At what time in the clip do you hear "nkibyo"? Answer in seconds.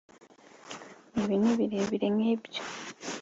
2.15-2.61